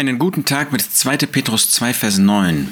Einen 0.00 0.18
guten 0.18 0.46
Tag 0.46 0.72
mit 0.72 0.80
2. 0.80 1.18
Petrus 1.26 1.72
2, 1.72 1.92
Vers 1.92 2.16
9. 2.16 2.68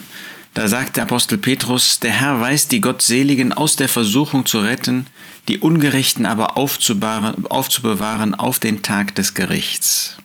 Da 0.54 0.66
sagt 0.66 0.96
der 0.96 1.02
Apostel 1.02 1.36
Petrus, 1.36 2.00
der 2.00 2.10
Herr 2.10 2.40
weiß 2.40 2.68
die 2.68 2.80
Gottseligen 2.80 3.52
aus 3.52 3.76
der 3.76 3.90
Versuchung 3.90 4.46
zu 4.46 4.60
retten, 4.60 5.06
die 5.46 5.58
Ungerechten 5.58 6.24
aber 6.24 6.56
aufzubewahren 6.56 8.34
auf 8.34 8.58
den 8.60 8.80
Tag 8.80 9.14
des 9.16 9.34
Gerichts. 9.34 10.16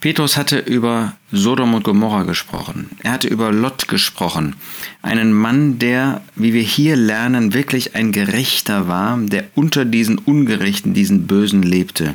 Petrus 0.00 0.36
hatte 0.36 0.58
über 0.58 1.16
Sodom 1.32 1.72
und 1.72 1.84
Gomorra 1.84 2.24
gesprochen. 2.24 2.90
Er 3.02 3.12
hatte 3.12 3.28
über 3.28 3.50
Lot 3.50 3.88
gesprochen. 3.88 4.56
Einen 5.00 5.32
Mann, 5.32 5.78
der, 5.78 6.20
wie 6.36 6.52
wir 6.52 6.60
hier 6.60 6.96
lernen, 6.96 7.54
wirklich 7.54 7.94
ein 7.94 8.12
Gerechter 8.12 8.88
war, 8.88 9.16
der 9.16 9.44
unter 9.54 9.86
diesen 9.86 10.18
Ungerechten, 10.18 10.92
diesen 10.92 11.26
Bösen 11.26 11.62
lebte 11.62 12.14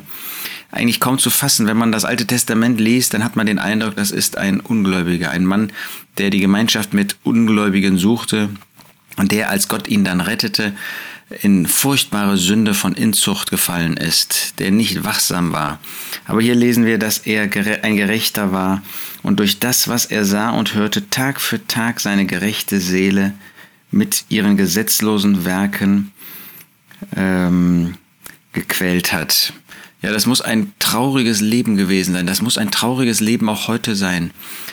eigentlich 0.71 0.99
kaum 0.99 1.17
zu 1.17 1.29
fassen. 1.29 1.67
Wenn 1.67 1.77
man 1.77 1.91
das 1.91 2.05
Alte 2.05 2.27
Testament 2.27 2.79
liest, 2.79 3.13
dann 3.13 3.23
hat 3.23 3.35
man 3.35 3.45
den 3.45 3.59
Eindruck, 3.59 3.95
das 3.95 4.11
ist 4.11 4.37
ein 4.37 4.59
Ungläubiger, 4.59 5.31
ein 5.31 5.45
Mann, 5.45 5.71
der 6.17 6.29
die 6.29 6.39
Gemeinschaft 6.39 6.93
mit 6.93 7.17
Ungläubigen 7.23 7.97
suchte 7.97 8.49
und 9.17 9.31
der, 9.31 9.49
als 9.49 9.67
Gott 9.67 9.87
ihn 9.87 10.03
dann 10.03 10.21
rettete, 10.21 10.73
in 11.41 11.67
furchtbare 11.67 12.37
Sünde 12.37 12.73
von 12.73 12.93
Inzucht 12.93 13.51
gefallen 13.51 13.97
ist, 13.97 14.59
der 14.59 14.71
nicht 14.71 15.03
wachsam 15.03 15.51
war. 15.51 15.79
Aber 16.25 16.41
hier 16.41 16.55
lesen 16.55 16.85
wir, 16.85 16.97
dass 16.97 17.19
er 17.19 17.43
ein 17.83 17.95
Gerechter 17.95 18.51
war 18.51 18.81
und 19.21 19.39
durch 19.39 19.59
das, 19.59 19.87
was 19.87 20.07
er 20.07 20.25
sah 20.25 20.49
und 20.49 20.73
hörte, 20.73 21.09
Tag 21.09 21.39
für 21.39 21.65
Tag 21.67 21.99
seine 21.99 22.25
gerechte 22.25 22.79
Seele 22.79 23.33
mit 23.91 24.25
ihren 24.29 24.57
gesetzlosen 24.57 25.45
Werken 25.45 26.11
ähm, 27.15 27.95
gequält 28.53 29.13
hat. 29.13 29.53
Ja, 30.01 30.13
das 30.13 30.25
muss 30.25 30.39
ein 30.39 30.71
trauriges 30.79 31.41
Leben 31.41 31.75
gewesen 31.75 32.13
sein. 32.13 32.25
Das 32.25 32.41
muss 32.41 32.57
ein 32.57 32.71
trauriges 32.71 33.19
Leben 33.19 33.49
auch 33.49 33.67
heute 33.67 33.95
sein, 33.95 34.31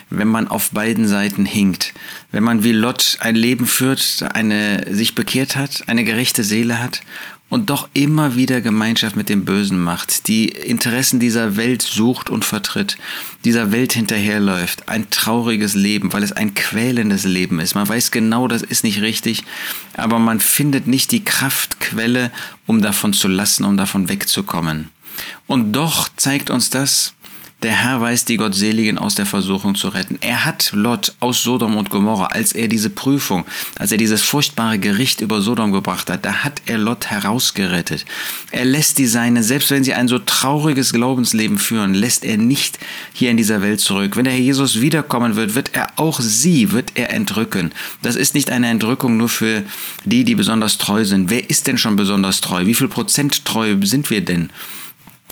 wenn 0.09 0.29
man 0.29 0.47
auf 0.47 0.71
beiden 0.71 1.09
Seiten 1.09 1.45
hinkt. 1.45 1.95
Wenn 2.31 2.45
man 2.45 2.63
wie 2.63 2.71
Lot 2.71 3.19
ein 3.21 3.35
Leben 3.35 3.67
führt, 3.67 4.25
eine 4.35 4.87
sich 4.95 5.17
bekehrt 5.17 5.57
hat, 5.57 5.89
eine 5.89 6.05
gerechte 6.05 6.45
Seele 6.45 6.79
hat 6.81 7.01
und 7.49 7.71
doch 7.71 7.89
immer 7.93 8.37
wieder 8.37 8.61
Gemeinschaft 8.61 9.17
mit 9.17 9.29
dem 9.29 9.45
Bösen 9.45 9.83
macht, 9.83 10.29
die 10.29 10.47
Interessen 10.47 11.19
dieser 11.19 11.57
Welt 11.57 11.83
sucht 11.83 12.31
und 12.31 12.45
vertritt, 12.45 12.97
dieser 13.45 13.73
Welt 13.73 13.93
hinterherläuft. 13.95 14.89
Ein 14.89 15.11
trauriges 15.11 15.75
Leben, 15.75 16.13
weil 16.13 16.23
es 16.23 16.33
ein 16.33 16.55
quälendes 16.55 17.25
Leben 17.25 17.59
ist. 17.59 17.75
Man 17.75 17.89
weiß 17.89 18.13
genau, 18.13 18.47
das 18.47 18.63
ist 18.63 18.85
nicht 18.85 19.01
richtig, 19.01 19.43
aber 19.95 20.21
man 20.21 20.39
findet 20.39 20.87
nicht 20.87 21.11
die 21.11 21.25
Kraftquelle, 21.25 22.31
um 22.67 22.81
davon 22.81 23.13
zu 23.13 23.27
lassen, 23.27 23.65
um 23.65 23.77
davon 23.77 24.09
wegzukommen. 24.09 24.91
Und 25.47 25.73
doch 25.73 26.09
zeigt 26.17 26.51
uns 26.51 26.71
das, 26.71 27.15
der 27.63 27.73
Herr 27.73 28.03
weiß 28.03 28.27
die 28.27 28.37
Gottseligen 28.37 28.99
aus 28.99 29.15
der 29.15 29.25
Versuchung 29.25 29.77
zu 29.77 29.89
retten. 29.89 30.19
Er 30.21 30.45
hat 30.45 30.73
Lot 30.75 31.15
aus 31.21 31.43
Sodom 31.43 31.79
und 31.79 31.89
Gomorra, 31.89 32.27
als 32.27 32.53
er 32.53 32.69
diese 32.69 32.91
Prüfung, 32.91 33.47
als 33.79 33.91
er 33.91 33.97
dieses 33.97 34.23
furchtbare 34.23 34.79
Gericht 34.79 35.23
über 35.23 35.41
Sodom 35.41 35.73
gebracht 35.73 36.11
hat, 36.11 36.27
da 36.27 36.45
hat 36.45 36.61
er 36.67 36.77
Lot 36.77 37.07
herausgerettet. 37.07 38.05
Er 38.51 38.67
lässt 38.67 38.99
die 38.99 39.07
Seine, 39.07 39.43
selbst 39.43 39.71
wenn 39.71 39.85
sie 39.85 39.95
ein 39.95 40.07
so 40.07 40.19
trauriges 40.19 40.93
Glaubensleben 40.93 41.57
führen, 41.57 41.95
lässt 41.95 42.27
er 42.27 42.37
nicht 42.37 42.79
hier 43.15 43.31
in 43.31 43.39
dieser 43.39 43.63
Welt 43.63 43.81
zurück. 43.81 44.17
Wenn 44.17 44.25
der 44.25 44.35
Herr 44.35 44.41
Jesus 44.41 44.83
wiederkommen 44.83 45.35
wird, 45.35 45.55
wird 45.55 45.71
er 45.73 45.89
auch 45.97 46.21
sie, 46.21 46.73
wird 46.73 46.93
er 46.95 47.11
entrücken. 47.11 47.73
Das 48.03 48.17
ist 48.17 48.35
nicht 48.35 48.51
eine 48.51 48.69
Entrückung 48.69 49.17
nur 49.17 49.31
für 49.31 49.63
die, 50.05 50.25
die 50.25 50.35
besonders 50.35 50.77
treu 50.77 51.07
sind. 51.07 51.31
Wer 51.31 51.49
ist 51.49 51.67
denn 51.67 51.79
schon 51.79 51.97
besonders 51.97 52.43
treu? 52.43 52.67
Wie 52.67 52.75
viel 52.75 52.89
Prozent 52.89 53.47
treu 53.47 53.77
sind 53.83 54.11
wir 54.11 54.23
denn? 54.23 54.51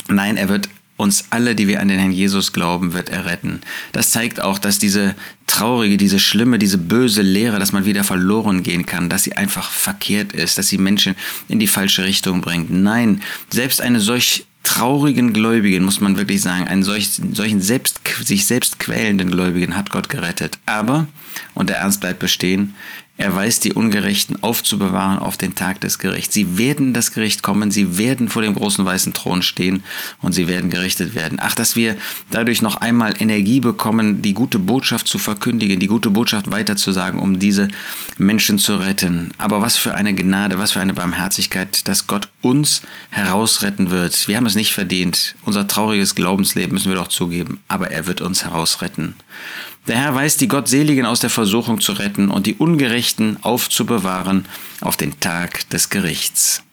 Nein, 0.08 0.36
er 0.36 0.48
wird 0.48 0.68
uns 0.96 1.24
alle, 1.30 1.54
die 1.54 1.66
wir 1.66 1.80
an 1.80 1.88
den 1.88 1.98
Herrn 1.98 2.12
Jesus 2.12 2.52
glauben, 2.52 2.92
wird 2.92 3.08
er 3.08 3.26
retten. 3.26 3.60
Das 3.92 4.10
zeigt 4.10 4.40
auch, 4.40 4.58
dass 4.58 4.78
diese 4.78 5.14
traurige, 5.46 5.96
diese 5.96 6.20
schlimme, 6.20 6.58
diese 6.58 6.78
böse 6.78 7.22
Lehre, 7.22 7.58
dass 7.58 7.72
man 7.72 7.84
wieder 7.84 8.04
verloren 8.04 8.62
gehen 8.62 8.86
kann, 8.86 9.08
dass 9.08 9.24
sie 9.24 9.36
einfach 9.36 9.70
verkehrt 9.70 10.32
ist, 10.32 10.56
dass 10.56 10.68
sie 10.68 10.78
Menschen 10.78 11.16
in 11.48 11.58
die 11.58 11.66
falsche 11.66 12.04
Richtung 12.04 12.40
bringt. 12.40 12.70
Nein, 12.70 13.22
selbst 13.50 13.80
eine 13.80 14.00
solch 14.00 14.46
traurigen 14.62 15.32
Gläubigen, 15.32 15.84
muss 15.84 16.00
man 16.00 16.16
wirklich 16.16 16.40
sagen, 16.40 16.66
einen 16.66 16.82
solch, 16.82 17.10
solchen 17.32 17.60
selbst, 17.60 18.00
sich 18.24 18.46
selbst 18.46 18.78
quälenden 18.78 19.30
Gläubigen 19.30 19.76
hat 19.76 19.90
Gott 19.90 20.08
gerettet. 20.08 20.58
Aber, 20.64 21.06
und 21.54 21.70
der 21.70 21.78
Ernst 21.78 22.00
bleibt 22.00 22.20
bestehen, 22.20 22.74
er 23.16 23.32
weiß, 23.32 23.60
die 23.60 23.72
Ungerechten 23.72 24.42
aufzubewahren 24.42 25.20
auf 25.20 25.36
den 25.36 25.54
Tag 25.54 25.80
des 25.80 26.00
Gerichts. 26.00 26.34
Sie 26.34 26.58
werden 26.58 26.92
das 26.92 27.12
Gericht 27.12 27.44
kommen, 27.44 27.70
sie 27.70 27.96
werden 27.96 28.28
vor 28.28 28.42
dem 28.42 28.54
großen 28.54 28.84
weißen 28.84 29.12
Thron 29.12 29.42
stehen 29.42 29.84
und 30.20 30.32
sie 30.32 30.48
werden 30.48 30.68
gerichtet 30.68 31.14
werden. 31.14 31.38
Ach, 31.40 31.54
dass 31.54 31.76
wir 31.76 31.96
dadurch 32.32 32.60
noch 32.60 32.76
einmal 32.76 33.14
Energie 33.20 33.60
bekommen, 33.60 34.20
die 34.20 34.34
gute 34.34 34.58
Botschaft 34.58 35.06
zu 35.06 35.18
verkündigen, 35.18 35.78
die 35.78 35.86
gute 35.86 36.10
Botschaft 36.10 36.50
weiterzusagen, 36.50 37.20
um 37.20 37.38
diese 37.38 37.68
Menschen 38.18 38.58
zu 38.58 38.76
retten. 38.76 39.30
Aber 39.38 39.62
was 39.62 39.76
für 39.76 39.94
eine 39.94 40.14
Gnade, 40.14 40.58
was 40.58 40.72
für 40.72 40.80
eine 40.80 40.94
Barmherzigkeit, 40.94 41.86
dass 41.86 42.08
Gott 42.08 42.28
uns 42.42 42.82
herausretten 43.10 43.90
wird. 43.90 44.26
Wir 44.26 44.36
haben 44.36 44.46
es 44.46 44.56
nicht 44.56 44.72
verdient. 44.72 45.36
Unser 45.44 45.68
trauriges 45.68 46.16
Glaubensleben 46.16 46.74
müssen 46.74 46.90
wir 46.90 46.96
doch 46.96 47.08
zugeben, 47.08 47.60
aber 47.68 47.92
er 47.92 48.08
wird 48.08 48.20
uns 48.20 48.44
herausretten. 48.44 49.14
Der 49.86 49.98
Herr 49.98 50.14
weiß, 50.14 50.38
die 50.38 50.48
Gottseligen 50.48 51.04
aus 51.04 51.20
der 51.20 51.28
Versuchung 51.28 51.78
zu 51.78 51.92
retten 51.92 52.30
und 52.30 52.46
die 52.46 52.54
Ungerechten 52.54 53.03
aufzubewahren 53.42 54.46
auf 54.80 54.96
den 54.96 55.20
Tag 55.20 55.68
des 55.70 55.90
Gerichts. 55.90 56.63